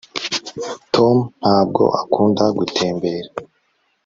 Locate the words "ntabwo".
1.41-1.83